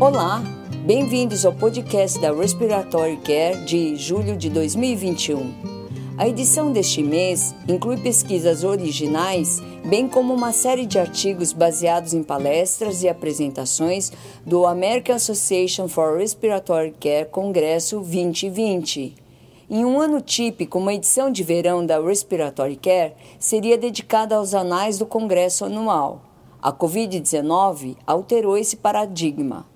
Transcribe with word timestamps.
Olá, 0.00 0.42
bem-vindos 0.86 1.44
ao 1.44 1.52
podcast 1.52 2.18
da 2.18 2.32
Respiratory 2.32 3.18
Care 3.18 3.66
de 3.66 3.96
julho 3.96 4.34
de 4.34 4.48
2021. 4.48 5.52
A 6.16 6.26
edição 6.26 6.72
deste 6.72 7.02
mês 7.02 7.54
inclui 7.68 7.98
pesquisas 7.98 8.64
originais, 8.64 9.60
bem 9.84 10.08
como 10.08 10.32
uma 10.32 10.54
série 10.54 10.86
de 10.86 10.98
artigos 10.98 11.52
baseados 11.52 12.14
em 12.14 12.22
palestras 12.22 13.02
e 13.02 13.10
apresentações 13.10 14.10
do 14.46 14.64
American 14.64 15.16
Association 15.16 15.86
for 15.86 16.16
Respiratory 16.16 16.94
Care 16.98 17.28
Congresso 17.28 17.96
2020. 17.96 19.16
Em 19.68 19.84
um 19.84 20.00
ano 20.00 20.22
típico, 20.22 20.78
uma 20.78 20.94
edição 20.94 21.30
de 21.30 21.42
verão 21.42 21.84
da 21.84 22.00
Respiratory 22.00 22.76
Care 22.76 23.12
seria 23.38 23.76
dedicada 23.76 24.36
aos 24.36 24.54
anais 24.54 24.96
do 24.96 25.04
Congresso 25.04 25.66
anual. 25.66 26.22
A 26.62 26.72
Covid-19 26.72 27.98
alterou 28.06 28.56
esse 28.56 28.78
paradigma. 28.78 29.66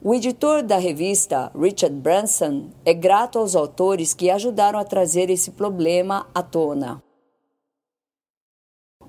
O 0.00 0.14
editor 0.14 0.62
da 0.62 0.78
revista, 0.78 1.50
Richard 1.60 1.96
Branson, 1.96 2.68
é 2.84 2.94
grato 2.94 3.36
aos 3.36 3.56
autores 3.56 4.14
que 4.14 4.30
ajudaram 4.30 4.78
a 4.78 4.84
trazer 4.84 5.28
esse 5.28 5.50
problema 5.50 6.24
à 6.32 6.40
tona. 6.40 7.02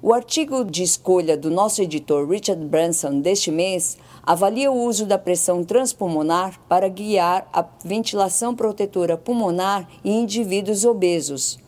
O 0.02 0.11
artigo 0.11 0.66
de 0.66 0.81
escolha 0.81 1.38
do 1.38 1.52
nosso 1.52 1.80
editor 1.83 2.27
Richard 2.27 2.66
Branson 2.66 3.20
deste 3.20 3.52
mês 3.52 3.99
avalia 4.23 4.71
o 4.71 4.83
uso 4.83 5.05
da 5.05 5.20
pressão 5.20 5.63
transpulmonar 5.63 6.59
para 6.67 6.88
guiar 6.88 7.47
a 7.53 7.63
ventilação 7.85 8.55
protetora 8.55 9.16
pulmonar 9.16 9.88
em 10.03 10.23
indivíduos 10.23 10.85
obesos. 10.85 11.59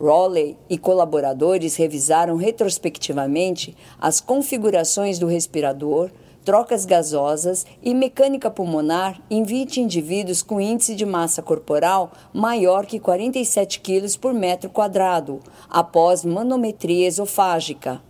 Rowley 0.00 0.56
e 0.68 0.78
colaboradores 0.78 1.74
revisaram 1.74 2.36
retrospectivamente 2.36 3.76
as 3.98 4.20
configurações 4.20 5.18
do 5.18 5.26
respirador, 5.26 6.10
trocas 6.44 6.84
gasosas 6.84 7.66
e 7.82 7.94
mecânica 7.94 8.50
pulmonar 8.50 9.20
em 9.30 9.42
20 9.42 9.80
indivíduos 9.80 10.42
com 10.42 10.60
índice 10.60 10.94
de 10.94 11.04
massa 11.04 11.42
corporal 11.42 12.12
maior 12.32 12.86
que 12.86 12.98
47 12.98 13.80
kg 13.80 14.18
por 14.18 14.32
metro 14.32 14.70
quadrado, 14.70 15.40
após 15.68 16.24
manometria 16.24 17.06
esofágica. 17.06 18.00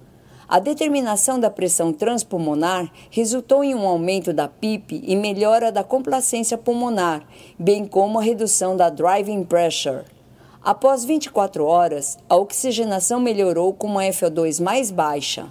A 0.49 0.59
determinação 0.59 1.39
da 1.39 1.49
pressão 1.49 1.93
transpulmonar 1.93 2.91
resultou 3.09 3.63
em 3.63 3.73
um 3.73 3.87
aumento 3.87 4.33
da 4.33 4.49
PIP 4.49 5.01
e 5.07 5.15
melhora 5.15 5.71
da 5.71 5.85
complacência 5.85 6.59
pulmonar, 6.59 7.25
bem 7.57 7.85
como 7.85 8.19
a 8.19 8.23
redução 8.23 8.77
da 8.77 8.91
driving 8.91 9.45
pressure. 9.45 10.03
Após 10.61 11.05
24 11.05 11.65
horas, 11.65 12.19
a 12.29 12.37
oxigenação 12.37 13.21
melhorou 13.21 13.73
com 13.73 13.87
uma 13.87 14.03
FO2 14.03 14.61
mais 14.61 14.91
baixa. 14.91 15.47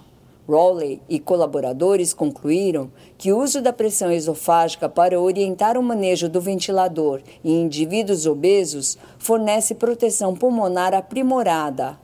Rowley 0.49 0.99
e 1.07 1.19
colaboradores 1.19 2.11
concluíram 2.11 2.91
que 3.19 3.31
o 3.31 3.37
uso 3.37 3.61
da 3.61 3.71
pressão 3.71 4.11
esofágica 4.11 4.89
para 4.89 5.21
orientar 5.21 5.77
o 5.77 5.83
manejo 5.83 6.27
do 6.27 6.41
ventilador 6.41 7.21
em 7.45 7.61
indivíduos 7.61 8.25
obesos 8.25 8.97
fornece 9.19 9.75
proteção 9.75 10.35
pulmonar 10.35 10.95
aprimorada. 10.95 11.99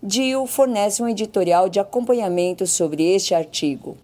Dio 0.00 0.46
fornece 0.46 1.02
um 1.02 1.08
editorial 1.08 1.68
de 1.68 1.80
acompanhamento 1.80 2.68
sobre 2.68 3.02
este 3.02 3.34
artigo. 3.34 3.96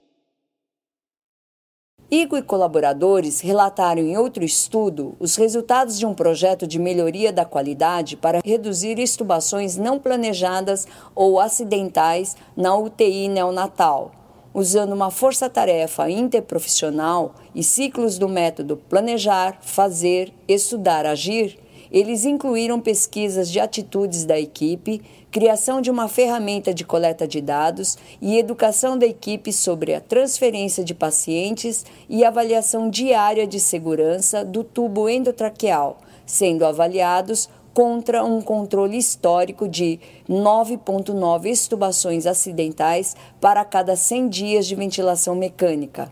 Igo 2.15 2.37
e 2.37 2.43
colaboradores 2.43 3.41
relataram 3.41 4.01
em 4.01 4.17
outro 4.17 4.45
estudo 4.45 5.17
os 5.19 5.34
resultados 5.34 5.98
de 5.98 6.07
um 6.07 6.15
projeto 6.15 6.65
de 6.65 6.79
melhoria 6.79 7.33
da 7.33 7.45
qualidade 7.45 8.17
para 8.17 8.39
reduzir 8.45 9.01
estubações 9.01 9.77
não 9.77 9.98
planejadas 9.98 10.87
ou 11.12 11.41
acidentais 11.41 12.37
na 12.56 12.73
UTI 12.77 13.27
neonatal, 13.27 14.12
usando 14.55 14.93
uma 14.93 15.11
força-tarefa 15.11 16.09
interprofissional 16.09 17.34
e 17.53 17.65
ciclos 17.65 18.17
do 18.17 18.28
método 18.28 18.77
planejar, 18.77 19.59
fazer, 19.61 20.33
estudar, 20.47 21.06
agir 21.06 21.59
eles 21.91 22.25
incluíram 22.25 22.81
pesquisas 22.81 23.50
de 23.50 23.61
atitudes 23.61 24.25
da 24.25 24.39
equipe, 24.39 25.03
criação 25.31 25.81
de 25.81 25.91
uma 25.91 26.09
ferramenta 26.09 26.72
de 26.72 26.84
coleta 26.84 27.27
de 27.27 27.41
dados 27.41 27.99
e 28.21 28.39
educação 28.39 28.97
da 28.97 29.06
equipe 29.06 29.53
sobre 29.53 29.94
a 29.94 30.00
transferência 30.00 30.84
de 30.84 30.94
pacientes 30.94 31.84
e 32.09 32.25
avaliação 32.25 32.89
diária 32.89 33.47
de 33.47 33.59
segurança 33.59 34.44
do 34.44 34.62
tubo 34.62 35.09
endotraqueal, 35.09 35.99
sendo 36.25 36.65
avaliados 36.65 37.49
contra 37.75 38.25
um 38.25 38.41
controle 38.41 38.97
histórico 38.97 39.69
de 39.69 39.99
9,9 40.31 41.47
estubações 41.47 42.25
acidentais 42.25 43.17
para 43.41 43.65
cada 43.65 43.97
100 43.97 44.28
dias 44.28 44.67
de 44.67 44.77
ventilação 44.77 45.34
mecânica. 45.34 46.09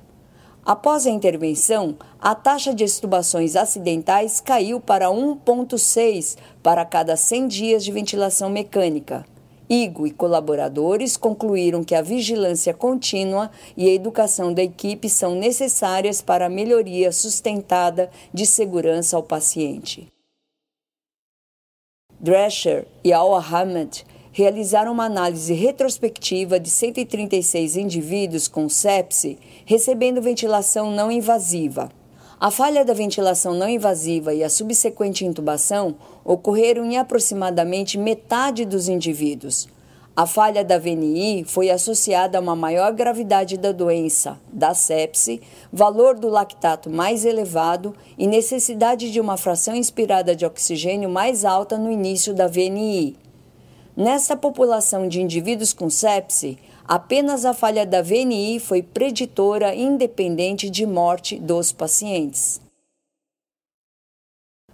Após 0.65 1.07
a 1.07 1.11
intervenção, 1.11 1.97
a 2.21 2.37
taxa 2.37 2.73
de 2.73 2.85
extubações 2.85 3.57
acidentais 3.57 4.41
caiu 4.41 4.81
para 4.81 5.09
1,6 5.09 6.37
para 6.63 6.85
cada 6.85 7.17
100 7.17 7.49
dias 7.49 7.85
de 7.85 7.91
ventilação 7.91 8.49
mecânica. 8.49 9.25
Igo 9.69 10.07
e 10.07 10.13
colaboradores 10.13 11.17
concluíram 11.17 11.83
que 11.83 11.97
a 11.97 12.03
vigilância 12.03 12.73
contínua 12.73 13.51
e 13.77 13.89
a 13.89 13.93
educação 13.93 14.55
da 14.55 14.63
equipe 14.63 15.09
são 15.09 15.35
necessárias 15.35 16.23
para 16.23 16.47
a 16.47 16.51
melhoria 16.51 17.11
sustentada 17.11 18.09
de 18.33 18.47
segurança 18.47 19.17
ao 19.17 19.23
paciente. 19.23 20.13
Drescher 22.21 22.87
e 23.03 23.13
Al-Ahmed 23.13 24.05
realizaram 24.33 24.93
uma 24.93 25.05
análise 25.05 25.53
retrospectiva 25.53 26.59
de 26.59 26.71
136 26.71 27.77
indivíduos 27.77 28.49
com 28.49 28.69
sepse 28.69 29.39
recebendo 29.65 30.23
ventilação 30.23 30.91
não 30.91 31.13
invasiva. 31.13 31.91
A 32.41 32.51
falha 32.51 32.85
da 32.85 32.93
ventilação 32.93 33.55
não 33.55 33.69
invasiva 33.69 34.35
e 34.35 34.43
a 34.43 34.51
subsequente 34.51 35.25
intubação 35.25 35.95
ocorreram 36.25 36.85
em 36.85 36.97
aproximadamente 36.97 37.97
metade 37.97 38.65
dos 38.65 38.89
indivíduos. 38.89 39.69
A 40.15 40.27
falha 40.27 40.63
da 40.63 40.77
VNI 40.77 41.45
foi 41.47 41.71
associada 41.71 42.37
a 42.37 42.41
uma 42.41 42.57
maior 42.57 42.93
gravidade 42.93 43.57
da 43.57 43.73
doença, 43.73 44.39
da 44.53 44.75
sepse, 44.75 45.41
valor 45.73 46.19
do 46.19 46.29
lactato 46.29 46.91
mais 46.91 47.25
elevado 47.25 47.95
e 48.19 48.27
necessidade 48.27 49.11
de 49.11 49.21
uma 49.21 49.37
fração 49.37 49.75
inspirada 49.75 50.37
de 50.37 50.45
oxigênio 50.45 51.09
mais 51.09 51.45
alta 51.45 51.79
no 51.79 51.91
início 51.91 52.35
da 52.35 52.47
VNI. 52.47 53.22
Nessa 53.97 54.35
população 54.35 55.07
de 55.07 55.21
indivíduos 55.21 55.75
com 55.75 55.91
sepse, 55.91 56.59
apenas 56.89 57.45
a 57.45 57.53
falha 57.53 57.85
da 57.85 58.01
VNI 58.01 58.59
foi 58.59 58.83
preditora 58.83 59.75
independente 59.75 60.71
de 60.71 60.87
morte 60.87 61.39
dos 61.39 61.73
pacientes. 61.73 62.59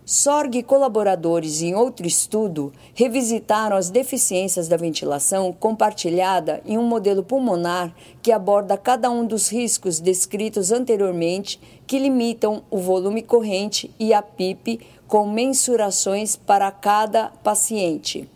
Sorg 0.05 0.57
e 0.57 0.63
colaboradores 0.63 1.61
em 1.61 1.75
outro 1.75 2.07
estudo 2.07 2.73
revisitaram 2.95 3.77
as 3.77 3.91
deficiências 3.91 4.69
da 4.69 4.77
ventilação 4.77 5.53
compartilhada 5.53 6.63
em 6.65 6.79
um 6.79 6.87
modelo 6.87 7.23
pulmonar 7.25 7.93
que 8.23 8.31
aborda 8.31 8.79
cada 8.79 9.11
um 9.11 9.27
dos 9.27 9.49
riscos 9.49 9.99
descritos 9.99 10.71
anteriormente 10.71 11.61
que 11.87 11.99
limitam 11.99 12.63
o 12.71 12.79
volume 12.79 13.21
corrente 13.21 13.91
e 13.99 14.15
a 14.15 14.23
PIP 14.23 14.81
com 15.09 15.29
mensurações 15.29 16.37
para 16.37 16.71
cada 16.71 17.31
paciente. 17.43 18.31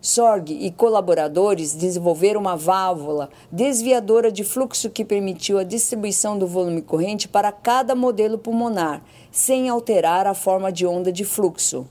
Sorg 0.00 0.50
e 0.50 0.70
colaboradores 0.70 1.74
desenvolveram 1.74 2.40
uma 2.40 2.56
válvula 2.56 3.28
desviadora 3.50 4.30
de 4.30 4.44
fluxo 4.44 4.90
que 4.90 5.04
permitiu 5.04 5.58
a 5.58 5.64
distribuição 5.64 6.38
do 6.38 6.46
volume 6.46 6.82
corrente 6.82 7.26
para 7.26 7.50
cada 7.50 7.94
modelo 7.94 8.38
pulmonar, 8.38 9.02
sem 9.32 9.68
alterar 9.68 10.26
a 10.26 10.34
forma 10.34 10.70
de 10.70 10.86
onda 10.86 11.10
de 11.10 11.24
fluxo. 11.24 11.86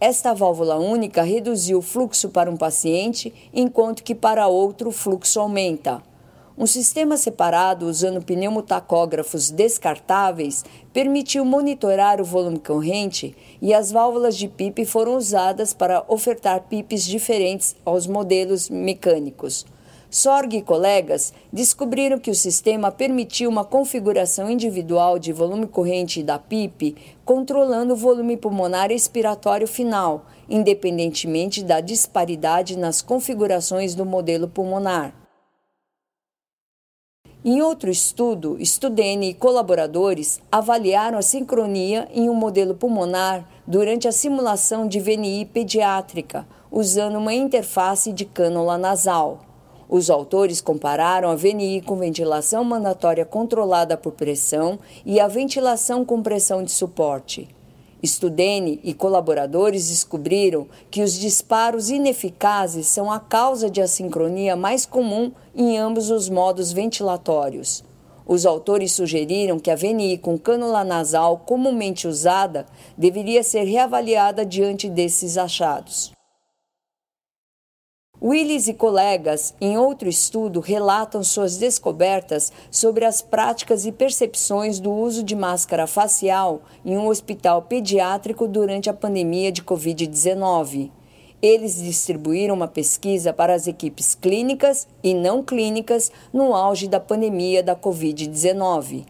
Esta 0.00 0.32
válvula 0.32 0.76
única 0.76 1.22
reduziu 1.22 1.78
o 1.78 1.82
fluxo 1.82 2.28
para 2.28 2.50
um 2.50 2.56
paciente, 2.56 3.34
enquanto 3.52 4.04
que 4.04 4.14
para 4.14 4.46
outro 4.46 4.90
o 4.90 4.92
fluxo 4.92 5.40
aumenta. 5.40 6.07
Um 6.60 6.66
sistema 6.66 7.16
separado 7.16 7.86
usando 7.86 8.20
pneumotacógrafos 8.20 9.48
descartáveis 9.48 10.64
permitiu 10.92 11.44
monitorar 11.44 12.20
o 12.20 12.24
volume 12.24 12.58
corrente 12.58 13.32
e 13.62 13.72
as 13.72 13.92
válvulas 13.92 14.36
de 14.36 14.48
PIP 14.48 14.84
foram 14.84 15.16
usadas 15.16 15.72
para 15.72 16.04
ofertar 16.08 16.62
PIPs 16.62 17.04
diferentes 17.04 17.76
aos 17.84 18.08
modelos 18.08 18.68
mecânicos. 18.68 19.64
Sorg 20.10 20.56
e 20.56 20.60
colegas 20.60 21.32
descobriram 21.52 22.18
que 22.18 22.30
o 22.30 22.34
sistema 22.34 22.90
permitiu 22.90 23.48
uma 23.48 23.64
configuração 23.64 24.50
individual 24.50 25.16
de 25.16 25.32
volume 25.32 25.68
corrente 25.68 26.24
da 26.24 26.40
PIP, 26.40 26.96
controlando 27.24 27.92
o 27.92 27.96
volume 27.96 28.36
pulmonar 28.36 28.90
expiratório 28.90 29.68
final, 29.68 30.26
independentemente 30.50 31.62
da 31.62 31.80
disparidade 31.80 32.76
nas 32.76 33.00
configurações 33.00 33.94
do 33.94 34.04
modelo 34.04 34.48
pulmonar. 34.48 35.27
Em 37.44 37.62
outro 37.62 37.88
estudo, 37.88 38.58
Studene 38.60 39.28
e 39.28 39.34
colaboradores 39.34 40.40
avaliaram 40.50 41.16
a 41.16 41.22
sincronia 41.22 42.08
em 42.12 42.28
um 42.28 42.34
modelo 42.34 42.74
pulmonar 42.74 43.48
durante 43.64 44.08
a 44.08 44.12
simulação 44.12 44.88
de 44.88 44.98
VNI 44.98 45.44
pediátrica, 45.44 46.44
usando 46.68 47.16
uma 47.16 47.32
interface 47.32 48.12
de 48.12 48.24
cânula 48.24 48.76
nasal. 48.76 49.38
Os 49.88 50.10
autores 50.10 50.60
compararam 50.60 51.30
a 51.30 51.36
VNI 51.36 51.80
com 51.82 51.96
ventilação 51.96 52.64
mandatória 52.64 53.24
controlada 53.24 53.96
por 53.96 54.14
pressão 54.14 54.76
e 55.06 55.20
a 55.20 55.28
ventilação 55.28 56.04
com 56.04 56.20
pressão 56.20 56.64
de 56.64 56.72
suporte. 56.72 57.48
Studene 58.04 58.80
e 58.84 58.94
colaboradores 58.94 59.88
descobriram 59.88 60.68
que 60.90 61.02
os 61.02 61.14
disparos 61.14 61.90
ineficazes 61.90 62.86
são 62.86 63.10
a 63.10 63.18
causa 63.18 63.68
de 63.68 63.80
assincronia 63.80 64.54
mais 64.54 64.86
comum 64.86 65.32
em 65.54 65.76
ambos 65.78 66.10
os 66.10 66.28
modos 66.28 66.72
ventilatórios. 66.72 67.84
Os 68.26 68.44
autores 68.44 68.92
sugeriram 68.92 69.58
que 69.58 69.70
a 69.70 69.74
VNI 69.74 70.18
com 70.18 70.38
cânula 70.38 70.84
nasal 70.84 71.38
comumente 71.38 72.06
usada 72.06 72.66
deveria 72.96 73.42
ser 73.42 73.64
reavaliada 73.64 74.44
diante 74.44 74.88
desses 74.88 75.38
achados. 75.38 76.17
Willis 78.20 78.66
e 78.66 78.74
colegas, 78.74 79.54
em 79.60 79.78
outro 79.78 80.08
estudo, 80.08 80.58
relatam 80.58 81.22
suas 81.22 81.56
descobertas 81.56 82.52
sobre 82.68 83.04
as 83.04 83.22
práticas 83.22 83.86
e 83.86 83.92
percepções 83.92 84.80
do 84.80 84.90
uso 84.90 85.22
de 85.22 85.36
máscara 85.36 85.86
facial 85.86 86.62
em 86.84 86.98
um 86.98 87.06
hospital 87.06 87.62
pediátrico 87.62 88.48
durante 88.48 88.90
a 88.90 88.92
pandemia 88.92 89.52
de 89.52 89.62
Covid-19. 89.62 90.90
Eles 91.40 91.80
distribuíram 91.80 92.56
uma 92.56 92.66
pesquisa 92.66 93.32
para 93.32 93.54
as 93.54 93.68
equipes 93.68 94.16
clínicas 94.16 94.88
e 95.00 95.14
não 95.14 95.40
clínicas 95.40 96.10
no 96.32 96.56
auge 96.56 96.88
da 96.88 96.98
pandemia 96.98 97.62
da 97.62 97.76
Covid-19. 97.76 99.06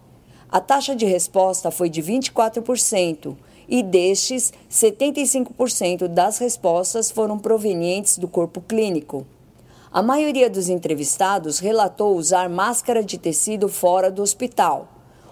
A 0.50 0.60
taxa 0.60 0.94
de 0.94 1.06
resposta 1.06 1.70
foi 1.70 1.88
de 1.88 2.02
24%, 2.02 3.34
e 3.68 3.82
destes, 3.82 4.52
75% 4.70 6.08
das 6.08 6.38
respostas 6.38 7.10
foram 7.10 7.38
provenientes 7.38 8.16
do 8.16 8.26
corpo 8.26 8.60
clínico. 8.60 9.26
A 9.92 10.02
maioria 10.02 10.48
dos 10.48 10.68
entrevistados 10.68 11.58
relatou 11.58 12.16
usar 12.16 12.48
máscara 12.48 13.02
de 13.02 13.18
tecido 13.18 13.68
fora 13.68 14.10
do 14.10 14.22
hospital. 14.22 14.88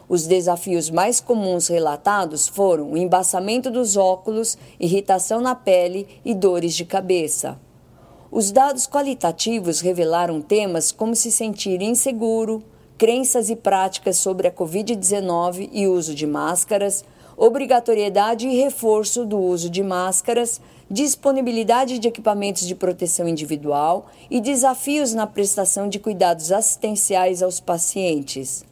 Os 0.09 0.27
desafios 0.27 0.88
mais 0.88 1.21
comuns 1.21 1.67
relatados 1.67 2.47
foram 2.47 2.93
o 2.93 2.97
embaçamento 2.97 3.71
dos 3.71 3.97
óculos, 3.97 4.56
irritação 4.79 5.41
na 5.41 5.55
pele 5.55 6.06
e 6.25 6.35
dores 6.35 6.75
de 6.75 6.85
cabeça. 6.85 7.59
Os 8.31 8.53
dados 8.53 8.87
qualitativos 8.87 9.81
revelaram 9.81 10.41
temas 10.41 10.93
como 10.93 11.15
se 11.15 11.33
sentir 11.33 11.83
inseguro, 11.83 12.62
crenças 12.97 13.50
e 13.50 13.56
práticas 13.56 14.17
sobre 14.17 14.49
a 14.49 14.53
Covid-19 14.53 15.69
e 15.73 15.87
uso 15.87 16.15
de 16.15 16.27
máscaras, 16.27 17.05
obrigatoriedade 17.37 18.49
e 18.49 18.56
reforço 18.56 19.27
do 19.27 19.38
uso 19.38 19.69
de 19.69 19.83
máscaras, 19.83 20.61
disponibilidade 20.91 21.99
de 21.99 22.09
equipamentos 22.09 22.67
de 22.67 22.75
proteção 22.75 23.29
individual 23.29 24.06
e 24.31 24.41
desafios 24.41 25.12
na 25.12 25.27
prestação 25.27 25.88
de 25.88 25.99
cuidados 25.99 26.50
assistenciais 26.53 27.43
aos 27.43 27.61
pacientes. 27.61 28.65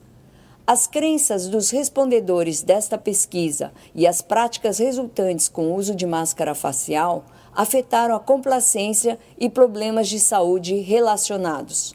As 0.67 0.87
crenças 0.87 1.47
dos 1.47 1.69
respondedores 1.69 2.63
desta 2.63 2.97
pesquisa 2.97 3.71
e 3.95 4.07
as 4.07 4.23
práticas 4.23 4.79
resultantes 4.79 5.47
com 5.47 5.67
o 5.67 5.75
uso 5.75 5.95
de 5.95 6.07
máscara 6.07 6.55
facial 6.55 7.27
afetaram 7.55 8.17
a 8.17 8.21
complacência 8.21 9.19
e 9.39 9.51
problemas 9.51 10.09
de 10.09 10.19
saúde 10.19 10.77
relacionados. 10.77 11.95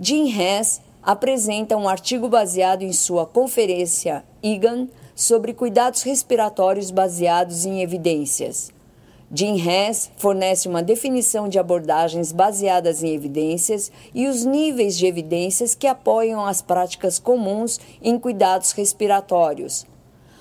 Jim 0.00 0.28
Hess 0.28 0.80
apresenta 1.04 1.76
um 1.76 1.88
artigo 1.88 2.28
baseado 2.28 2.82
em 2.82 2.92
sua 2.92 3.26
conferência 3.26 4.24
IGAN 4.42 4.88
sobre 5.14 5.52
cuidados 5.52 6.02
respiratórios 6.02 6.90
baseados 6.90 7.66
em 7.66 7.82
evidências. 7.82 8.72
Jim 9.32 9.56
Hess 9.60 10.10
fornece 10.16 10.68
uma 10.68 10.82
definição 10.82 11.48
de 11.48 11.58
abordagens 11.58 12.30
baseadas 12.32 13.02
em 13.02 13.14
evidências 13.14 13.90
e 14.14 14.26
os 14.26 14.44
níveis 14.44 14.96
de 14.96 15.06
evidências 15.06 15.74
que 15.74 15.86
apoiam 15.86 16.44
as 16.46 16.62
práticas 16.62 17.18
comuns 17.18 17.80
em 18.00 18.18
cuidados 18.18 18.72
respiratórios. 18.72 19.84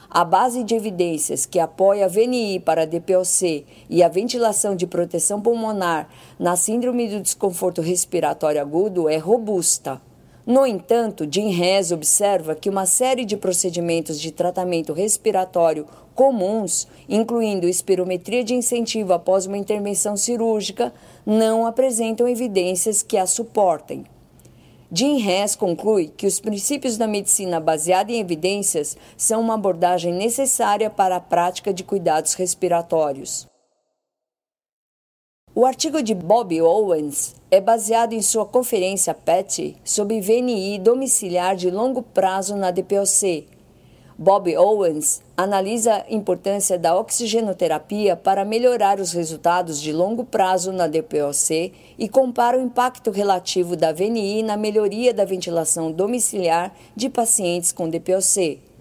A 0.10 0.24
base 0.24 0.63
de 0.63 0.75
evidências 0.75 1.45
que 1.45 1.60
apoia 1.60 2.06
a 2.06 2.07
VNI 2.07 2.60
para 2.60 2.83
a 2.83 2.86
DPOC 2.86 3.65
e 3.89 4.04
a 4.04 4.07
ventilação 4.07 4.75
de 4.75 4.86
proteção 4.86 5.42
pulmonar 5.42 6.07
na 6.38 6.56
síndrome 6.56 7.07
do 7.10 7.19
desconforto 7.19 7.81
respiratório 7.81 8.62
agudo 8.62 9.10
é 9.10 9.18
robusta. 9.18 10.00
No 10.45 10.66
entanto, 10.66 11.25
Jim 11.30 11.57
Hess 11.57 11.92
observa 11.92 12.54
que 12.54 12.69
uma 12.69 12.86
série 12.86 13.24
de 13.24 13.38
procedimentos 13.38 14.19
de 14.19 14.30
tratamento 14.30 14.92
respiratório 14.92 15.88
comuns, 16.13 16.86
incluindo 17.07 17.68
espirometria 17.68 18.44
de 18.44 18.54
incentivo 18.54 19.13
após 19.13 19.45
uma 19.45 19.57
intervenção 19.57 20.18
cirúrgica, 20.18 20.94
não 21.25 21.66
apresentam 21.66 22.28
evidências 22.28 23.01
que 23.01 23.18
a 23.18 23.25
suportem. 23.25 24.04
Jim 24.92 25.18
conclui 25.57 26.12
que 26.16 26.28
os 26.28 26.40
princípios 26.42 26.98
da 26.98 27.07
medicina 27.07 27.60
baseada 27.60 28.12
em 28.12 28.19
evidências 28.19 28.98
são 29.18 29.39
uma 29.42 29.56
abordagem 29.56 30.13
necessária 30.13 30.89
para 30.89 31.16
a 31.16 31.22
prática 31.22 31.74
de 31.74 31.86
cuidados 31.86 32.34
respiratórios. 32.34 33.53
O 35.56 35.68
artigo 35.68 36.02
de 36.02 36.16
Bob 36.16 36.60
Owens 36.64 37.36
é 37.52 37.62
baseado 37.62 38.14
em 38.14 38.24
sua 38.24 38.44
conferência 38.44 39.14
PET 39.14 39.78
sobre 39.84 40.20
VNI 40.20 40.80
domiciliar 40.80 41.56
de 41.56 41.70
longo 41.70 42.02
prazo 42.02 42.56
na 42.56 42.72
DPOC. 42.72 43.46
Bob 44.18 44.58
Owens 44.58 45.22
analisa 45.38 45.94
a 45.94 46.06
importância 46.12 46.76
da 46.76 46.98
oxigenoterapia 46.98 48.16
para 48.16 48.44
melhorar 48.44 49.00
os 49.00 49.14
resultados 49.14 49.80
de 49.80 49.94
longo 49.94 50.26
prazo 50.26 50.72
na 50.72 50.88
DPOC 50.88 51.72
e 52.00 52.10
compara 52.10 52.58
o 52.58 52.64
impacto 52.64 53.12
relativo 53.12 53.76
da 53.76 53.94
VNI 53.94 54.42
na 54.42 54.58
melhoria 54.58 55.14
da 55.14 55.24
ventilação 55.24 55.92
domiciliar 55.92 56.76
de 56.96 57.12
pacientes 57.12 57.72
com 57.72 57.88
DPOC. 57.88 58.73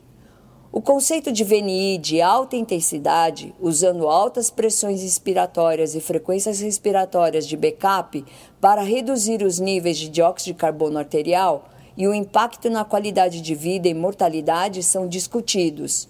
O 0.75 0.81
conceito 0.81 1.31
de 1.31 1.45
VNI 1.45 1.99
de 1.99 2.23
alta 2.23 2.57
intensidade, 2.57 3.55
usando 3.61 4.09
altas 4.09 4.49
pressões 4.49 5.03
inspiratórias 5.03 5.95
e 5.95 6.01
frequências 6.01 6.61
respiratórias 6.61 7.47
de 7.47 7.59
backup 7.59 8.25
para 8.59 8.81
reduzir 8.81 9.43
os 9.43 9.59
níveis 9.59 9.99
de 9.99 10.09
dióxido 10.09 10.55
de 10.55 10.59
carbono 10.59 10.99
arterial 10.99 11.69
e 11.95 12.09
o 12.09 12.15
impacto 12.15 12.71
na 12.71 12.87
qualidade 12.87 13.43
de 13.43 13.55
vida 13.55 13.87
e 13.87 13.93
mortalidade 13.93 14.83
são 14.83 15.07
discutidos. 15.07 16.09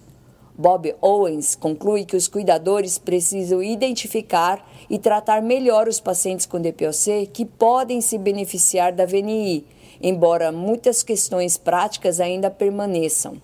Bob 0.57 0.95
Owens 1.01 1.55
conclui 1.55 2.05
que 2.05 2.15
os 2.15 2.29
cuidadores 2.29 2.97
precisam 2.97 3.61
identificar 3.61 4.65
e 4.89 4.97
tratar 4.97 5.41
melhor 5.41 5.89
os 5.89 5.99
pacientes 5.99 6.45
com 6.45 6.61
DPOC 6.61 7.27
que 7.33 7.43
podem 7.43 7.99
se 7.99 8.17
beneficiar 8.17 8.93
da 8.93 9.05
VNI, 9.05 9.65
embora 10.01 10.53
muitas 10.53 11.03
questões 11.03 11.57
práticas 11.57 12.21
ainda 12.21 12.49
permaneçam. 12.49 13.41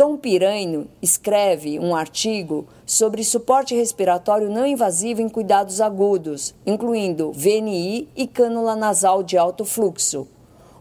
Tom 0.00 0.16
Piraino 0.16 0.88
escreve 1.02 1.78
um 1.78 1.94
artigo 1.94 2.66
sobre 2.86 3.22
suporte 3.22 3.74
respiratório 3.74 4.48
não 4.48 4.64
invasivo 4.64 5.20
em 5.20 5.28
cuidados 5.28 5.78
agudos, 5.78 6.54
incluindo 6.64 7.32
VNI 7.32 8.08
e 8.16 8.26
cânula 8.26 8.74
nasal 8.74 9.22
de 9.22 9.36
alto 9.36 9.62
fluxo. 9.62 10.26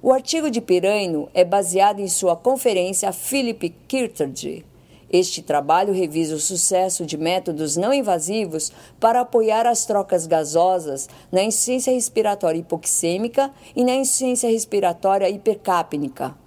O 0.01 0.13
artigo 0.13 0.49
de 0.49 0.61
Piraino 0.61 1.27
é 1.33 1.43
baseado 1.43 1.99
em 1.99 2.07
sua 2.07 2.33
conferência 2.33 3.11
Philip 3.11 3.75
Kirtard. 3.89 4.65
Este 5.11 5.41
trabalho 5.41 5.91
revisa 5.91 6.37
o 6.37 6.39
sucesso 6.39 7.05
de 7.05 7.17
métodos 7.17 7.75
não 7.75 7.93
invasivos 7.93 8.71
para 9.01 9.19
apoiar 9.19 9.67
as 9.67 9.85
trocas 9.85 10.25
gasosas 10.25 11.09
na 11.29 11.43
insuficiência 11.43 11.91
respiratória 11.91 12.59
hipoxêmica 12.59 13.51
e 13.75 13.83
na 13.83 13.95
insuficiência 13.95 14.49
respiratória 14.49 15.29
hipercápnica. 15.29 16.37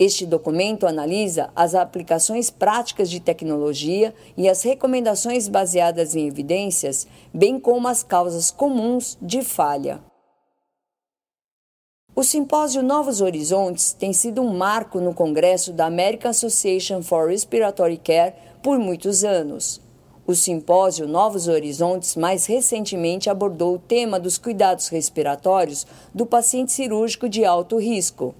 Este 0.00 0.24
documento 0.24 0.86
analisa 0.86 1.50
as 1.54 1.74
aplicações 1.74 2.48
práticas 2.48 3.10
de 3.10 3.20
tecnologia 3.20 4.14
e 4.34 4.48
as 4.48 4.62
recomendações 4.62 5.46
baseadas 5.46 6.16
em 6.16 6.26
evidências, 6.26 7.06
bem 7.34 7.60
como 7.60 7.86
as 7.86 8.02
causas 8.02 8.50
comuns 8.50 9.18
de 9.20 9.42
falha. 9.42 10.00
O 12.16 12.24
simpósio 12.24 12.82
Novos 12.82 13.20
Horizontes 13.20 13.92
tem 13.92 14.14
sido 14.14 14.40
um 14.40 14.56
marco 14.56 15.02
no 15.02 15.12
Congresso 15.12 15.70
da 15.70 15.84
American 15.84 16.30
Association 16.30 17.02
for 17.02 17.28
Respiratory 17.28 17.98
Care 17.98 18.32
por 18.62 18.78
muitos 18.78 19.22
anos. 19.22 19.82
O 20.26 20.34
simpósio 20.34 21.06
Novos 21.06 21.46
Horizontes 21.46 22.16
mais 22.16 22.46
recentemente 22.46 23.28
abordou 23.28 23.74
o 23.74 23.78
tema 23.78 24.18
dos 24.18 24.38
cuidados 24.38 24.88
respiratórios 24.88 25.86
do 26.14 26.24
paciente 26.24 26.72
cirúrgico 26.72 27.28
de 27.28 27.44
alto 27.44 27.76
risco. 27.76 28.34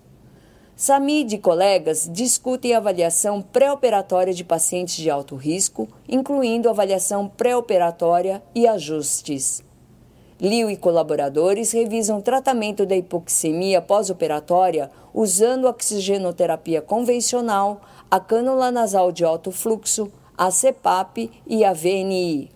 Samid 0.81 1.35
e 1.35 1.39
colegas 1.39 2.09
discutem 2.11 2.73
a 2.73 2.79
avaliação 2.79 3.43
pré-operatória 3.43 4.33
de 4.33 4.43
pacientes 4.43 4.97
de 4.97 5.11
alto 5.11 5.37
risco, 5.37 5.87
incluindo 6.09 6.71
avaliação 6.71 7.29
pré-operatória 7.29 8.43
e 8.55 8.67
ajustes. 8.67 9.63
Liu 10.41 10.71
e 10.71 10.79
colaboradores 10.79 11.71
revisam 11.71 12.17
o 12.17 12.23
tratamento 12.23 12.87
da 12.87 12.97
hipoxemia 12.97 13.83
pós-operatória 13.83 14.91
usando 15.13 15.67
oxigenoterapia 15.67 16.81
convencional, 16.81 17.83
a 18.11 18.19
cânula 18.19 18.71
nasal 18.71 19.13
de 19.13 19.23
alto 19.23 19.53
fluxo, 19.53 20.11
a 20.35 20.51
CPAP 20.51 21.31
e 21.47 21.63
a 21.63 21.75
VNI. 21.75 22.51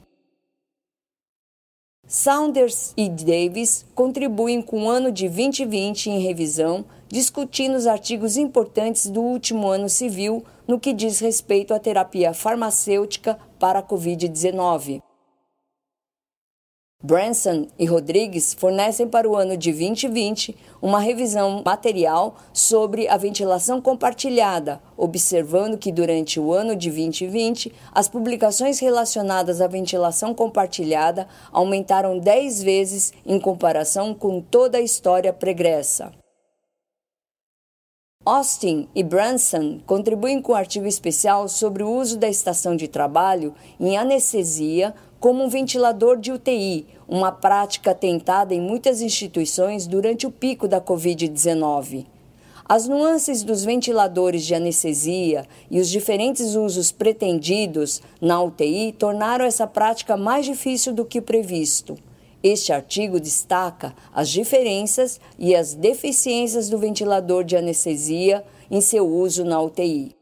Saunders 2.07 2.95
e 2.97 3.09
Davis 3.09 3.85
contribuem 3.95 4.63
com 4.63 4.85
o 4.85 4.89
ano 4.89 5.13
de 5.13 5.29
2020 5.29 6.11
em 6.11 6.21
revisão, 6.21 6.85
discutindo 7.15 7.77
os 7.77 7.87
artigos 7.87 8.37
importantes 8.37 9.09
do 9.09 9.23
último 9.23 9.69
ano 9.69 9.89
civil 9.89 10.45
no 10.67 10.81
que 10.81 10.93
diz 10.93 11.21
respeito 11.21 11.73
à 11.73 11.79
terapia 11.79 12.35
farmacêutica 12.35 13.39
para 13.57 13.79
a 13.79 13.83
Covid-19. 13.85 15.01
Branson 17.01 17.69
e 17.79 17.87
Rodrigues 17.87 18.53
fornecem 18.53 19.07
para 19.07 19.29
o 19.29 19.37
ano 19.37 19.57
de 19.57 19.71
2020 19.71 20.57
uma 20.83 20.99
revisão 20.99 21.63
material 21.65 22.35
sobre 22.53 23.07
a 23.07 23.17
ventilação 23.17 23.81
compartilhada, 23.81 24.83
observando 24.97 25.79
que 25.79 25.93
durante 25.93 26.41
o 26.41 26.53
ano 26.53 26.75
de 26.75 26.91
2020 26.91 27.73
as 27.93 28.09
publicações 28.09 28.81
relacionadas 28.81 29.61
à 29.61 29.69
ventilação 29.69 30.35
compartilhada 30.35 31.29
aumentaram 31.53 32.19
10 32.19 32.61
vezes 32.65 33.13
em 33.25 33.39
comparação 33.39 34.13
com 34.13 34.41
toda 34.41 34.79
a 34.79 34.83
história 34.83 35.33
pregressa. 35.33 36.24
Austin 38.27 38.89
e 38.95 39.03
Branson 39.03 39.81
contribuem 39.85 40.41
com 40.41 40.53
um 40.53 40.57
artigo 40.57 40.87
especial 40.87 41.47
sobre 41.47 41.83
o 41.83 41.91
uso 41.91 42.17
da 42.17 42.27
estação 42.27 42.75
de 42.75 42.89
trabalho 42.89 43.55
em 43.79 43.99
anestesia 43.99 44.95
como 45.21 45.45
um 45.45 45.49
ventilador 45.51 46.17
de 46.17 46.33
UTI, 46.33 46.87
uma 47.07 47.31
prática 47.31 47.95
tentada 47.95 48.55
em 48.55 48.63
muitas 48.63 49.03
instituições 49.03 49.87
durante 49.87 50.27
o 50.27 50.31
pico 50.31 50.67
da 50.67 50.81
Covid-19. 50.81 52.07
As 52.67 52.89
nuances 52.89 53.43
dos 53.43 53.63
ventiladores 53.63 54.43
de 54.47 54.55
anestesia 54.55 55.45
e 55.71 55.79
os 55.79 55.91
diferentes 55.91 56.55
usos 56.55 56.91
pretendidos 56.91 58.01
na 58.23 58.43
UTI 58.43 58.93
tornaram 58.93 59.45
essa 59.45 59.67
prática 59.67 60.17
mais 60.17 60.47
difícil 60.47 60.95
do 60.95 61.05
que 61.05 61.21
previsto. 61.21 61.95
Este 62.45 62.75
artigo 62.75 63.19
destaca 63.19 63.97
as 64.13 64.29
diferenças 64.29 65.19
e 65.39 65.57
as 65.57 65.73
deficiências 65.73 66.69
do 66.69 66.77
ventilador 66.77 67.43
de 67.43 67.57
anestesia 67.57 68.45
em 68.71 68.83
seu 68.83 69.09
uso 69.09 69.47
na 69.47 69.63
UTI. 69.63 70.15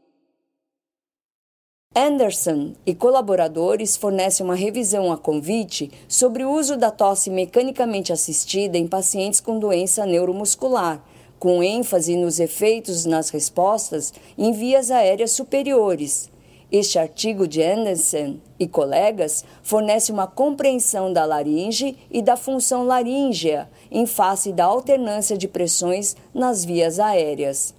Anderson 1.93 2.75
e 2.85 2.95
colaboradores 2.95 3.97
fornecem 3.97 4.45
uma 4.45 4.55
revisão 4.55 5.11
a 5.11 5.17
convite 5.17 5.91
sobre 6.07 6.45
o 6.45 6.51
uso 6.51 6.77
da 6.77 6.89
tosse 6.89 7.29
mecanicamente 7.29 8.13
assistida 8.13 8.77
em 8.77 8.87
pacientes 8.87 9.41
com 9.41 9.59
doença 9.59 10.05
neuromuscular, 10.05 11.03
com 11.37 11.61
ênfase 11.61 12.15
nos 12.15 12.39
efeitos 12.39 13.03
nas 13.03 13.31
respostas 13.31 14.13
em 14.37 14.53
vias 14.53 14.89
aéreas 14.91 15.31
superiores. 15.31 16.31
Este 16.73 16.97
artigo 16.97 17.47
de 17.47 17.61
Anderson 17.61 18.37
e 18.59 18.67
colegas 18.67 19.45
fornece 19.61 20.11
uma 20.11 20.25
compreensão 20.25 21.13
da 21.13 21.23
laringe 21.23 21.95
e 22.09 22.19
da 22.19 22.35
função 22.35 22.83
laríngea 22.83 23.69
em 23.91 24.07
face 24.07 24.51
da 24.51 24.65
alternância 24.65 25.37
de 25.37 25.47
pressões 25.47 26.15
nas 26.33 26.65
vias 26.65 26.99
aéreas. 26.99 27.75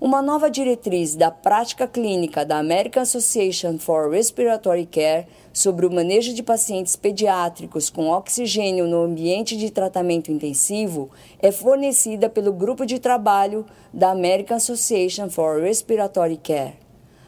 Uma 0.00 0.22
nova 0.22 0.48
diretriz 0.48 1.16
da 1.16 1.28
prática 1.28 1.84
clínica 1.84 2.44
da 2.44 2.56
American 2.58 3.02
Association 3.02 3.78
for 3.80 4.08
Respiratory 4.08 4.86
Care 4.86 5.26
sobre 5.52 5.84
o 5.84 5.92
manejo 5.92 6.32
de 6.32 6.40
pacientes 6.40 6.94
pediátricos 6.94 7.90
com 7.90 8.08
oxigênio 8.10 8.86
no 8.86 9.02
ambiente 9.02 9.56
de 9.56 9.70
tratamento 9.70 10.30
intensivo 10.30 11.10
é 11.40 11.50
fornecida 11.50 12.30
pelo 12.30 12.52
grupo 12.52 12.86
de 12.86 13.00
trabalho 13.00 13.66
da 13.92 14.12
American 14.12 14.58
Association 14.58 15.28
for 15.28 15.60
Respiratory 15.60 16.36
Care. 16.36 16.74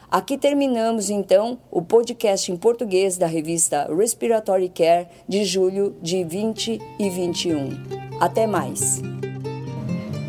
Aqui 0.09 0.39
terminamos 0.39 1.11
então 1.11 1.59
o 1.73 1.83
podcast 1.83 2.53
em 2.53 2.57
português 2.57 3.19
da 3.19 3.27
revista 3.27 3.93
Respiratory 3.93 4.69
Care 4.69 5.09
de 5.29 5.45
julho 5.45 5.97
de 6.01 6.25
2021. 6.25 8.21
Até 8.21 8.47
mais! 8.47 9.10